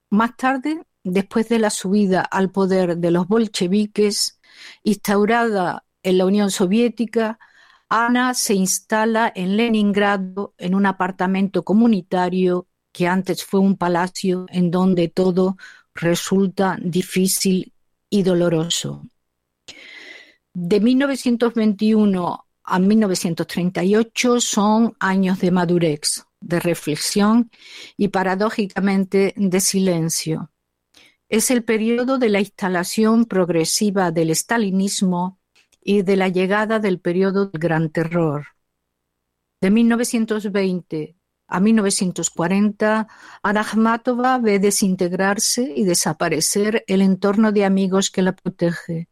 [0.10, 4.40] Más tarde, después de la subida al poder de los bolcheviques,
[4.84, 7.40] instaurada en la Unión Soviética,
[7.90, 14.70] Ana se instala en Leningrado en un apartamento comunitario que antes fue un palacio en
[14.72, 15.58] donde todo
[15.96, 17.74] resulta difícil
[18.10, 19.04] y doloroso.
[20.54, 27.52] De 1921 a 1938 son años de madurez, de reflexión
[27.98, 30.52] y paradójicamente de silencio.
[31.28, 35.40] Es el periodo de la instalación progresiva del stalinismo
[35.82, 38.48] y de la llegada del periodo del Gran Terror.
[39.62, 41.16] De 1920
[41.48, 43.08] a 1940,
[43.42, 49.10] Akhmatova ve desintegrarse y desaparecer el entorno de amigos que la protege,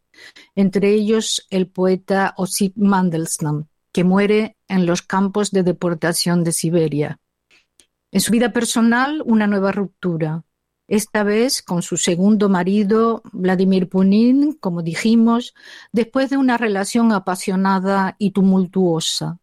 [0.55, 7.19] entre ellos el poeta Osip Mandelstam, que muere en los campos de deportación de Siberia.
[8.11, 10.43] En su vida personal, una nueva ruptura,
[10.87, 15.53] esta vez con su segundo marido, Vladimir Punin, como dijimos,
[15.91, 19.39] después de una relación apasionada y tumultuosa.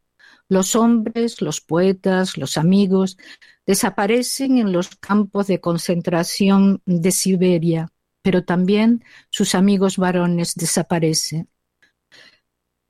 [0.48, 3.18] Los hombres, los poetas, los amigos
[3.66, 7.90] desaparecen en los campos de concentración de Siberia,
[8.24, 11.50] pero también sus amigos varones desaparecen.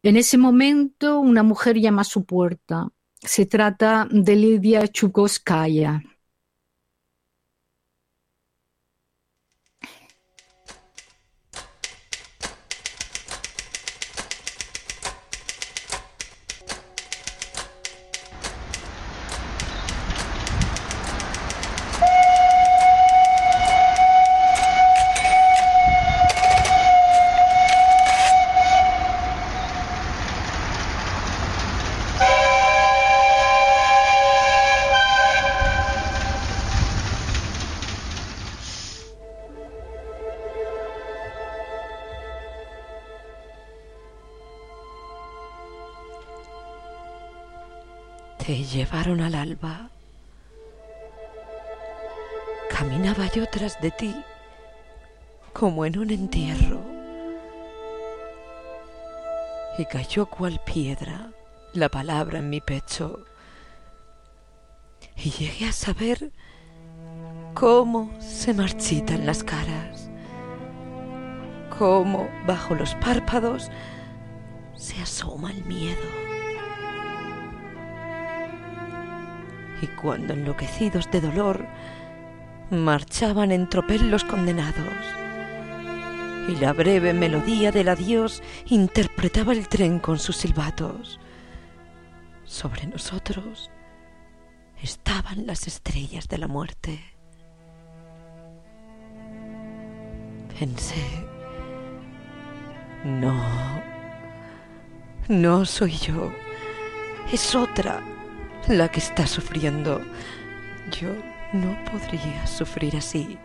[0.04, 2.92] En ese momento una mujer llama a su puerta.
[3.20, 6.04] Se trata de Lidia Chukovskaya.
[48.74, 49.88] Llevaron al alba.
[52.68, 54.14] Caminaba yo tras de ti
[55.52, 56.94] como en un entierro.
[59.78, 61.30] y cayó cual piedra
[61.72, 63.24] la palabra en mi pecho.
[65.16, 66.32] Y llegué a saber
[67.54, 70.10] cómo se marchitan las caras,
[71.78, 73.70] cómo bajo los párpados
[74.76, 76.23] se asoma el miedo.
[79.84, 81.66] Y cuando enloquecidos de dolor
[82.70, 84.94] marchaban en tropel los condenados,
[86.48, 91.20] y la breve melodía del adiós interpretaba el tren con sus silbatos.
[92.44, 93.70] Sobre nosotros
[94.80, 97.04] estaban las estrellas de la muerte.
[100.58, 101.26] Pensé,
[103.04, 103.38] no,
[105.28, 106.32] no soy yo,
[107.30, 108.02] es otra
[108.68, 110.00] la que está sufriendo.
[111.00, 111.08] Yo
[111.52, 113.38] no podría sufrir así.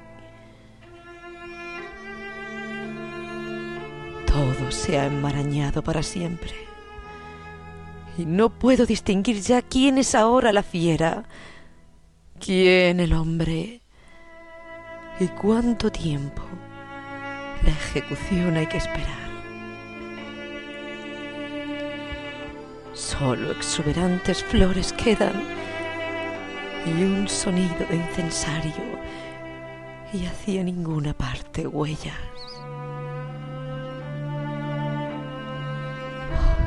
[4.25, 6.53] Todo se ha enmarañado para siempre.
[8.17, 11.23] Y no puedo distinguir ya quién es ahora la fiera,
[12.39, 13.81] quién el hombre
[15.19, 16.43] y cuánto tiempo
[17.63, 19.18] la ejecución hay que esperar.
[22.99, 25.41] Solo exuberantes flores quedan
[26.85, 28.73] y un sonido de incensario
[30.11, 32.13] y hacia ninguna parte huellas.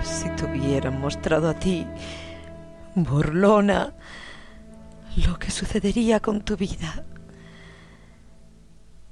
[0.03, 1.87] si te hubieran mostrado a ti,
[2.95, 3.93] burlona,
[5.27, 7.05] lo que sucedería con tu vida.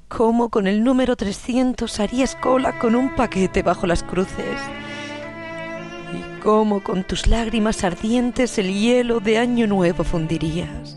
[0.09, 4.59] Cómo con el número 300 harías cola con un paquete bajo las cruces.
[6.13, 10.97] Y cómo con tus lágrimas ardientes el hielo de año nuevo fundirías.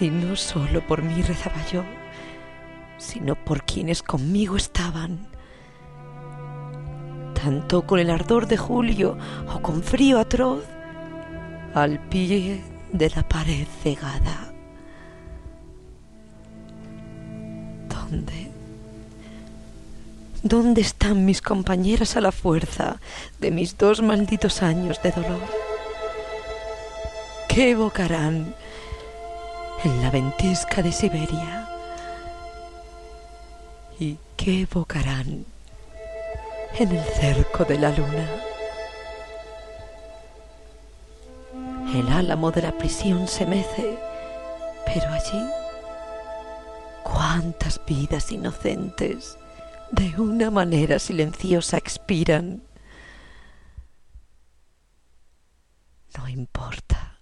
[0.00, 1.84] Y, no solo por mí rezaba yo,
[2.96, 5.30] sino por quienes conmigo estaban
[7.42, 9.16] tanto con el ardor de julio
[9.54, 10.62] o con frío atroz,
[11.74, 12.62] al pie
[12.92, 14.52] de la pared cegada.
[17.88, 18.49] ¿Dónde?
[20.42, 23.00] ¿Dónde están mis compañeras a la fuerza
[23.38, 25.42] de mis dos malditos años de dolor?
[27.48, 28.54] ¿Qué evocarán
[29.84, 31.68] en la ventisca de Siberia?
[33.98, 35.44] ¿Y qué evocarán
[36.78, 38.28] en el cerco de la luna.
[41.94, 43.98] El álamo de la prisión se mece,
[44.86, 45.44] pero allí
[47.02, 49.36] cuántas vidas inocentes
[49.92, 52.62] de una manera silenciosa expiran.
[56.16, 57.18] No importa.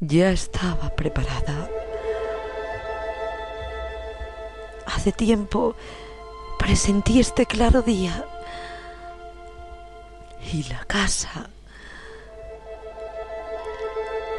[0.00, 1.68] Ya estaba preparada.
[4.86, 5.76] Hace tiempo
[6.58, 8.24] presentí este claro día
[10.52, 11.48] y la casa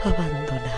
[0.04, 0.71] abandonada.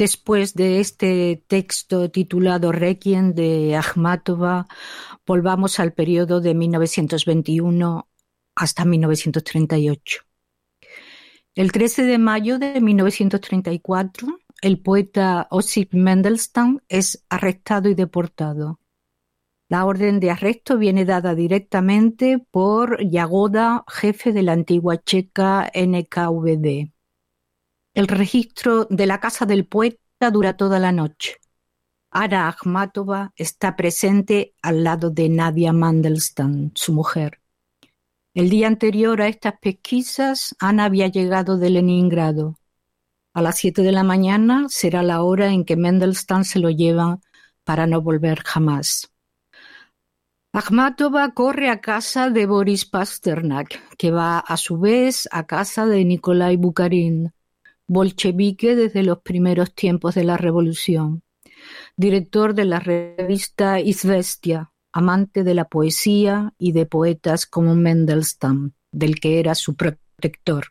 [0.00, 4.66] Después de este texto titulado Requiem de Akhmatova,
[5.26, 8.08] volvamos al periodo de 1921
[8.54, 10.22] hasta 1938.
[11.54, 14.26] El 13 de mayo de 1934,
[14.62, 18.80] el poeta Osip Mendelstam es arrestado y deportado.
[19.68, 26.90] La orden de arresto viene dada directamente por Yagoda, jefe de la antigua checa NKVD.
[28.00, 31.36] El registro de la casa del poeta dura toda la noche.
[32.10, 37.42] Ana Akhmatova está presente al lado de Nadia Mandelstam, su mujer.
[38.32, 42.56] El día anterior a estas pesquisas, Ana había llegado de Leningrado.
[43.34, 47.20] A las siete de la mañana será la hora en que Mandelstam se lo lleva
[47.64, 49.12] para no volver jamás.
[50.54, 56.02] Akhmatova corre a casa de Boris Pasternak, que va a su vez a casa de
[56.06, 57.34] Nikolai Bukharin,
[57.90, 61.24] bolchevique desde los primeros tiempos de la revolución,
[61.96, 69.18] director de la revista Izvestia, amante de la poesía y de poetas como Mendelstam, del
[69.18, 70.66] que era su protector.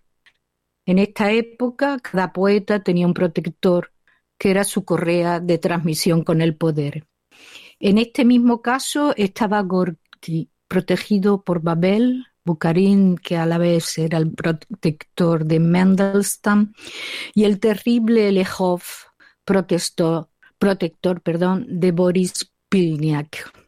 [0.85, 3.91] En esta época, cada poeta tenía un protector
[4.37, 7.05] que era su correa de transmisión con el poder.
[7.81, 14.17] En este mismo caso estaba Gorky, protegido por Babel, Bukharin, que a la vez era
[14.17, 16.73] el protector de Mendelstam,
[17.35, 18.81] y el terrible Lejov,
[19.45, 23.58] protector perdón, de Boris Pilniak.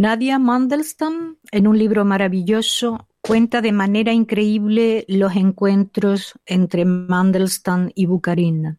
[0.00, 8.06] Nadia Mandelstam, en un libro maravilloso, cuenta de manera increíble los encuentros entre Mandelstam y
[8.06, 8.78] Bukharin,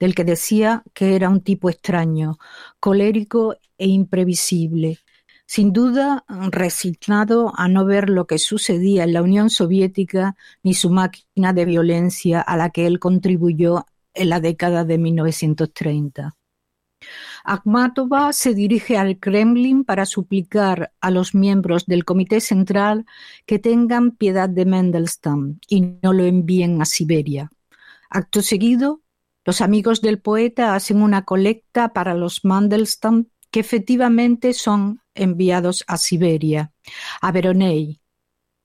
[0.00, 2.38] del que decía que era un tipo extraño,
[2.80, 5.00] colérico e imprevisible,
[5.44, 10.88] sin duda resignado a no ver lo que sucedía en la Unión Soviética ni su
[10.88, 13.84] máquina de violencia a la que él contribuyó
[14.14, 16.38] en la década de 1930.
[17.44, 23.06] Akhmatova se dirige al Kremlin para suplicar a los miembros del Comité Central
[23.46, 27.50] que tengan piedad de Mendelstam y no lo envíen a Siberia.
[28.10, 29.02] Acto seguido,
[29.44, 35.96] los amigos del poeta hacen una colecta para los Mandelstam que efectivamente son enviados a
[35.96, 36.72] Siberia,
[37.20, 38.00] a Veronei.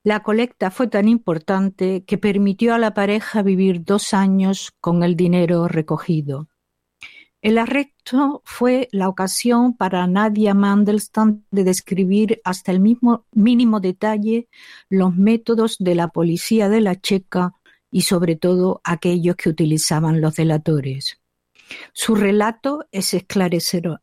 [0.04, 5.16] La colecta fue tan importante que permitió a la pareja vivir dos años con el
[5.16, 6.50] dinero recogido.
[7.44, 14.48] El arresto fue la ocasión para Nadia Mandelstam de describir hasta el mismo mínimo detalle
[14.88, 17.52] los métodos de la policía de la Checa
[17.92, 21.20] y sobre todo aquellos que utilizaban los delatores.
[21.92, 24.00] Su relato es esclarecedor,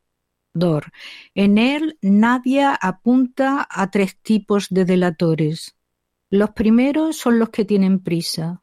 [1.34, 5.78] en él Nadia apunta a tres tipos de delatores.
[6.28, 8.62] Los primeros son los que tienen prisa.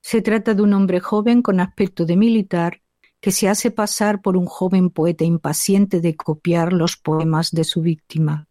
[0.00, 2.82] Se trata de un hombre joven con aspecto de militar
[3.20, 7.82] que se hace pasar por un joven poeta impaciente de copiar los poemas de su
[7.82, 8.46] víctima.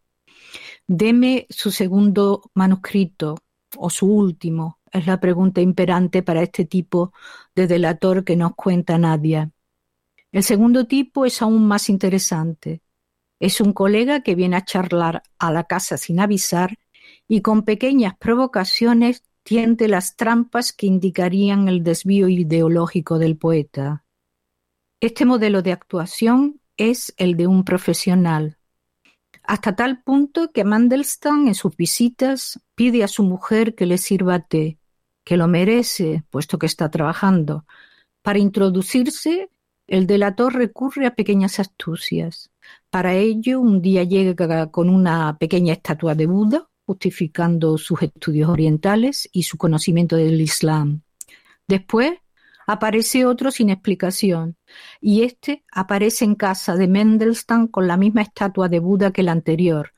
[0.87, 3.35] Deme su segundo manuscrito
[3.77, 7.13] o su último, es la pregunta imperante para este tipo
[7.55, 9.51] de delator que nos cuenta Nadia.
[10.31, 12.81] El segundo tipo es aún más interesante.
[13.39, 16.77] Es un colega que viene a charlar a la casa sin avisar
[17.27, 24.03] y con pequeñas provocaciones tiende las trampas que indicarían el desvío ideológico del poeta.
[24.99, 28.57] Este modelo de actuación es el de un profesional,
[29.43, 34.39] hasta tal punto que Mandelstam en sus visitas pide a su mujer que le sirva
[34.39, 34.79] té,
[35.23, 37.65] que lo merece, puesto que está trabajando.
[38.23, 39.49] Para introducirse,
[39.87, 42.49] el delator recurre a pequeñas astucias.
[42.89, 49.29] Para ello, un día llega con una pequeña estatua de Buda, justificando sus estudios orientales
[49.31, 51.03] y su conocimiento del Islam.
[51.67, 52.13] Después
[52.67, 54.57] aparece otro sin explicación,
[54.99, 59.29] y este aparece en casa de Mendelstam con la misma estatua de Buda que el
[59.29, 59.93] anterior,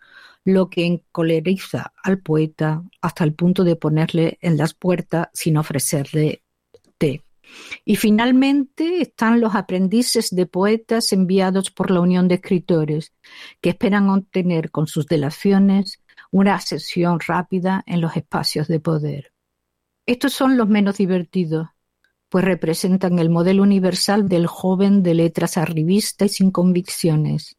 [0.46, 6.44] lo que encoleriza al poeta hasta el punto de ponerle en las puertas sin ofrecerle
[6.98, 7.24] té.
[7.84, 13.14] Y finalmente están los aprendices de poetas enviados por la Unión de Escritores,
[13.62, 16.00] que esperan obtener con sus delaciones
[16.30, 19.34] una sesión rápida en los espacios de poder.
[20.06, 21.70] Estos son los menos divertidos,
[22.30, 27.58] pues representan el modelo universal del joven de letras arribista y sin convicciones.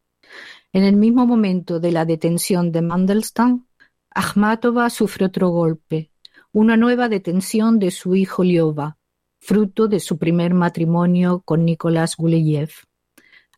[0.72, 3.66] En el mismo momento de la detención de Mandelstam,
[4.12, 6.12] Akhmatova sufre otro golpe,
[6.52, 8.96] una nueva detención de su hijo Liova,
[9.40, 12.70] fruto de su primer matrimonio con Nicolás Guleyev.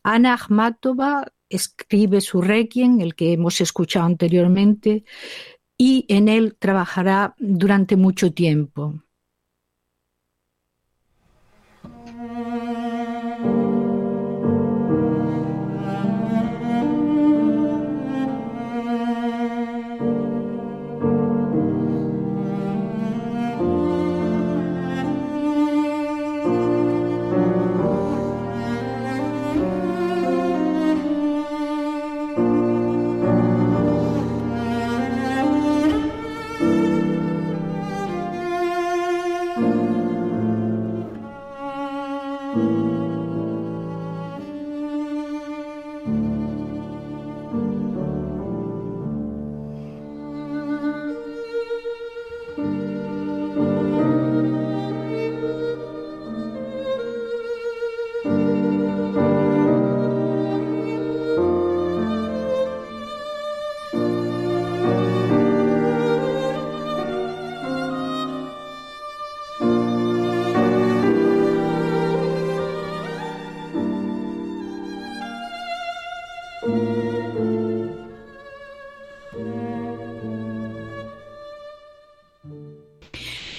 [0.03, 5.05] Ana Akhmatova escribe su requiem, el que hemos escuchado anteriormente,
[5.77, 9.03] y en él trabajará durante mucho tiempo.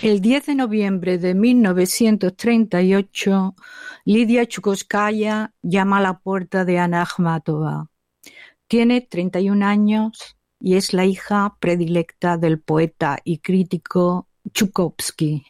[0.04, 3.56] El 10 de noviembre de 1938,
[4.04, 7.90] Lidia Chukoskaya llama a la puerta de Ana Akhmatova.
[8.68, 15.46] Tiene 31 años y es la hija predilecta del poeta y crítico Chukovsky.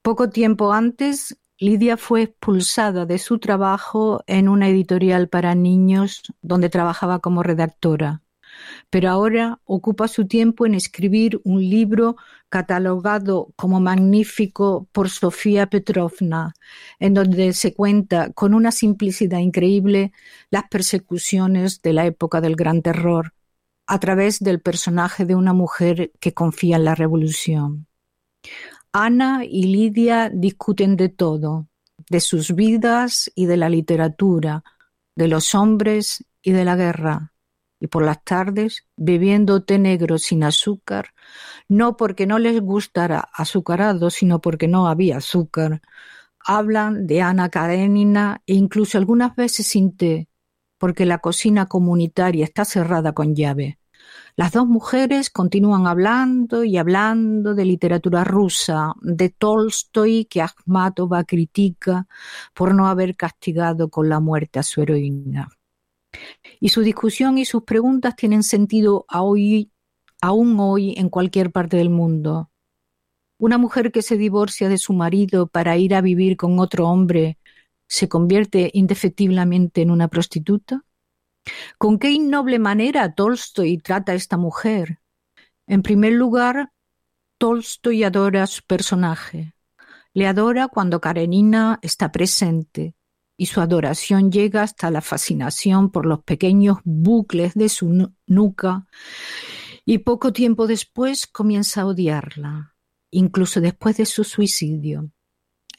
[0.00, 6.70] Poco tiempo antes, Lidia fue expulsada de su trabajo en una editorial para niños donde
[6.70, 8.22] trabajaba como redactora.
[8.90, 12.16] Pero ahora ocupa su tiempo en escribir un libro
[12.48, 16.54] catalogado como magnífico por Sofía Petrovna,
[16.98, 20.12] en donde se cuenta con una simplicidad increíble
[20.50, 23.34] las persecuciones de la época del Gran Terror
[23.86, 27.86] a través del personaje de una mujer que confía en la revolución.
[28.92, 31.68] Ana y Lidia discuten de todo,
[32.10, 34.62] de sus vidas y de la literatura,
[35.16, 37.32] de los hombres y de la guerra,
[37.80, 41.14] y por las tardes bebiendo té negro sin azúcar,
[41.68, 45.80] no porque no les gustara azucarado, sino porque no había azúcar.
[46.44, 50.28] Hablan de Ana Karenina e incluso algunas veces sin té,
[50.78, 53.78] porque la cocina comunitaria está cerrada con llave.
[54.36, 62.06] Las dos mujeres continúan hablando y hablando de literatura rusa, de Tolstoy que Akhmatova critica
[62.54, 65.57] por no haber castigado con la muerte a su heroína.
[66.60, 69.70] Y su discusión y sus preguntas tienen sentido hoy,
[70.20, 72.50] aún hoy en cualquier parte del mundo.
[73.38, 77.38] Una mujer que se divorcia de su marido para ir a vivir con otro hombre
[77.86, 80.84] se convierte indefectiblemente en una prostituta.
[81.78, 85.00] ¿Con qué innoble manera Tolstoy trata a esta mujer?
[85.66, 86.72] En primer lugar,
[87.38, 89.54] Tolstoy adora a su personaje.
[90.12, 92.94] Le adora cuando Karenina está presente,
[93.40, 98.86] y su adoración llega hasta la fascinación por los pequeños bucles de su nuca
[99.84, 102.74] y poco tiempo después comienza a odiarla,
[103.10, 105.10] incluso después de su suicidio.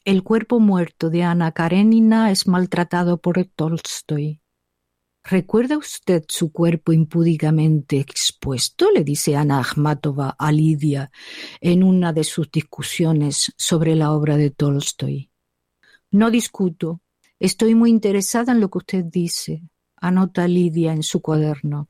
[0.04, 4.40] El cuerpo muerto de Ana Karenina es maltratado por Tolstoy.
[5.22, 8.90] ¿Recuerda usted su cuerpo impúdicamente expuesto?
[8.90, 11.10] le dice Ana Akhmatova a Lidia
[11.60, 15.30] en una de sus discusiones sobre la obra de Tolstoy.
[16.10, 17.02] No discuto,
[17.40, 19.62] Estoy muy interesada en lo que usted dice,
[19.96, 21.88] anota Lidia en su cuaderno.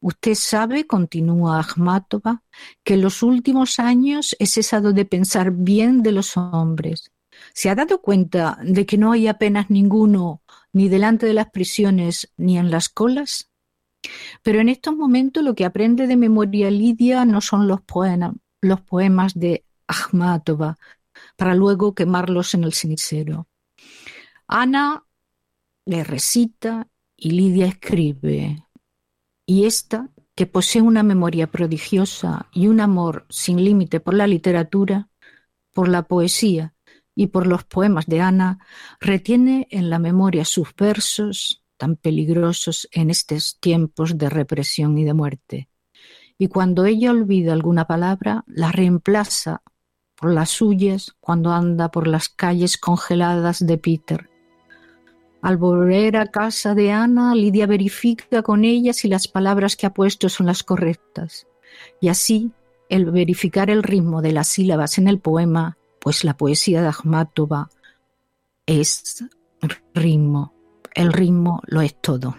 [0.00, 2.42] Usted sabe, continúa Akhmatova,
[2.82, 7.12] que en los últimos años he cesado de pensar bien de los hombres.
[7.54, 10.42] ¿Se ha dado cuenta de que no hay apenas ninguno
[10.72, 13.52] ni delante de las prisiones ni en las colas?
[14.42, 17.80] Pero en estos momentos lo que aprende de memoria Lidia no son los,
[18.62, 20.76] los poemas de Akhmatova,
[21.36, 23.46] para luego quemarlos en el cenicero.
[24.48, 25.04] Ana
[25.86, 28.64] le recita y Lidia escribe.
[29.44, 35.08] Y esta, que posee una memoria prodigiosa y un amor sin límite por la literatura,
[35.72, 36.74] por la poesía
[37.14, 38.58] y por los poemas de Ana,
[39.00, 45.14] retiene en la memoria sus versos tan peligrosos en estos tiempos de represión y de
[45.14, 45.68] muerte.
[46.38, 49.62] Y cuando ella olvida alguna palabra, la reemplaza
[50.14, 54.30] por las suyas cuando anda por las calles congeladas de Peter
[55.46, 59.94] al volver a casa de Ana, Lidia verifica con ella si las palabras que ha
[59.94, 61.46] puesto son las correctas.
[62.00, 62.50] Y así,
[62.88, 67.70] el verificar el ritmo de las sílabas en el poema, pues la poesía de Akhmatova
[68.66, 69.24] es
[69.94, 70.52] ritmo.
[70.96, 72.34] El ritmo lo es todo.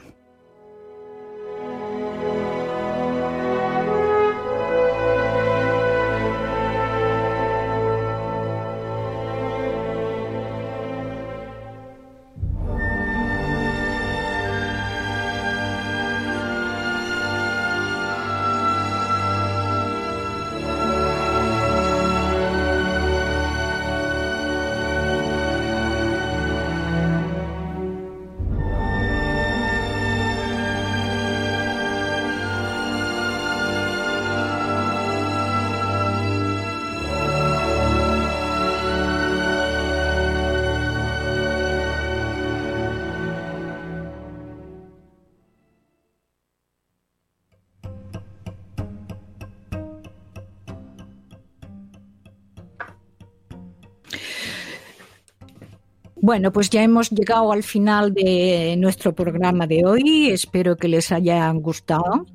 [56.27, 60.27] Bueno, pues ya hemos llegado al final de nuestro programa de hoy.
[60.27, 62.25] Espero que les haya gustado.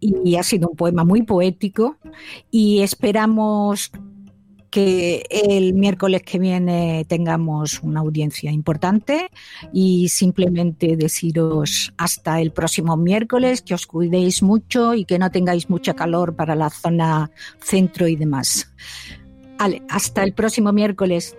[0.00, 1.98] Y ha sido un poema muy poético.
[2.50, 3.90] Y esperamos
[4.70, 9.28] que el miércoles que viene tengamos una audiencia importante
[9.74, 15.68] y simplemente deciros hasta el próximo miércoles que os cuidéis mucho y que no tengáis
[15.68, 17.30] mucha calor para la zona
[17.60, 18.72] centro y demás.
[19.58, 21.36] Vale, hasta el próximo miércoles.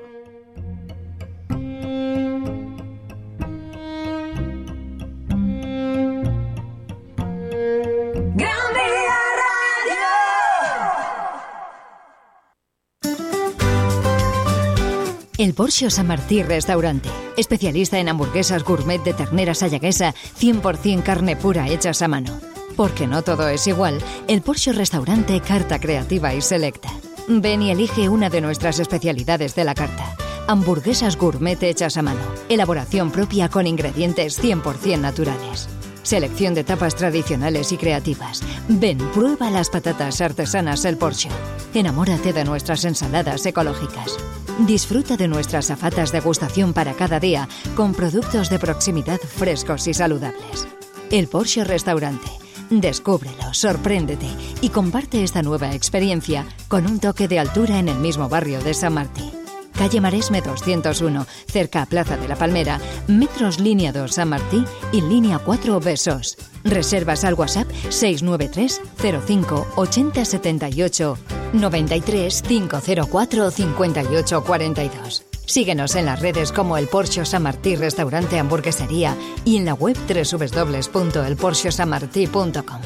[15.45, 21.67] El Porsche San Martí Restaurante, especialista en hamburguesas gourmet de ternera sayaguesa, 100% carne pura
[21.67, 22.39] hechas a mano.
[22.75, 26.89] Porque no todo es igual, el Porsche Restaurante Carta Creativa y Selecta.
[27.27, 30.15] Ven y elige una de nuestras especialidades de la carta.
[30.47, 32.21] Hamburguesas gourmet hechas a mano.
[32.49, 35.69] Elaboración propia con ingredientes 100% naturales.
[36.01, 38.41] Selección de tapas tradicionales y creativas.
[38.67, 41.29] Ven, prueba las patatas artesanas El Porsche.
[41.75, 44.17] Enamórate de nuestras ensaladas ecológicas.
[44.59, 49.93] Disfruta de nuestras afatas de gustación para cada día con productos de proximidad frescos y
[49.93, 50.65] saludables.
[51.11, 52.29] El Porsche Restaurante.
[52.69, 54.27] Descúbrelo, sorpréndete
[54.61, 58.73] y comparte esta nueva experiencia con un toque de altura en el mismo barrio de
[58.73, 59.44] San Martín
[59.75, 65.01] calle Maresme 201, cerca a Plaza de la Palmera, metros línea 2 San Martí y
[65.01, 66.37] línea 4 Besos.
[66.63, 68.81] Reservas al WhatsApp 693
[69.25, 71.17] 05 80 78
[71.53, 75.25] 93 504 58 42.
[75.45, 79.15] Síguenos en las redes como el Porsche San Martí Restaurante Hamburguesería
[79.45, 82.81] y en la web www.elporschesanmartí.com.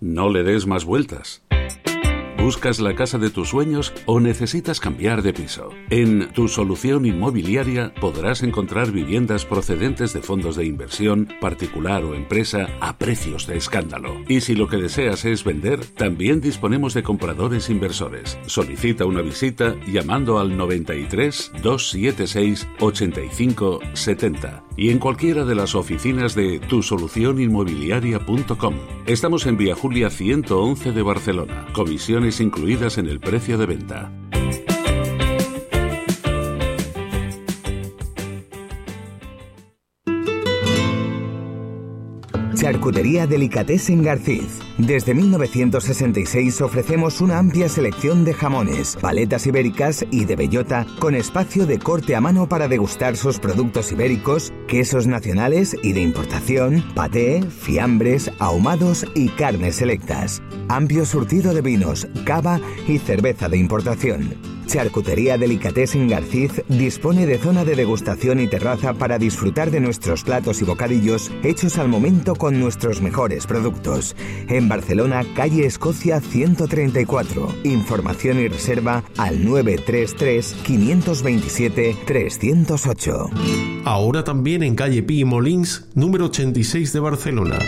[0.00, 1.42] No le des más vueltas.
[2.42, 5.70] ¿Buscas la casa de tus sueños o necesitas cambiar de piso?
[5.90, 12.66] En Tu Solución Inmobiliaria podrás encontrar viviendas procedentes de fondos de inversión, particular o empresa,
[12.80, 14.16] a precios de escándalo.
[14.26, 18.36] Y si lo que deseas es vender, también disponemos de compradores inversores.
[18.46, 26.34] Solicita una visita llamando al 93 276 85 70 y en cualquiera de las oficinas
[26.34, 28.74] de tusolucioninmobiliaria.com.
[29.06, 31.66] Estamos en Vía Julia 111 de Barcelona.
[31.72, 34.10] Comisiones incluidas en el precio de venta.
[42.62, 44.60] Charcutería Delicatessen Garciz.
[44.78, 51.66] Desde 1966 ofrecemos una amplia selección de jamones, paletas ibéricas y de bellota con espacio
[51.66, 57.42] de corte a mano para degustar sus productos ibéricos, quesos nacionales y de importación, paté,
[57.42, 60.40] fiambres, ahumados y carnes selectas.
[60.68, 64.51] Amplio surtido de vinos, cava y cerveza de importación.
[64.72, 70.62] Charcutería Delicatessen Garciz dispone de zona de degustación y terraza para disfrutar de nuestros platos
[70.62, 74.16] y bocadillos hechos al momento con nuestros mejores productos.
[74.48, 77.54] En Barcelona, calle Escocia 134.
[77.64, 83.30] Información y reserva al 933 527 308.
[83.84, 87.58] Ahora también en calle Pi Molins, número 86 de Barcelona.